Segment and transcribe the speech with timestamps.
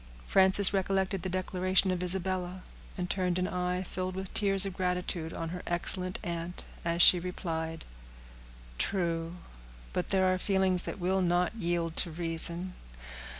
[0.25, 2.63] Frances recollected the declaration of Isabella,
[2.97, 7.19] and turned an eye filled with tears of gratitude on her excellent aunt, as she
[7.19, 7.85] replied,—
[8.79, 9.35] "True;
[9.93, 12.73] but there are feelings that will not yield to reason.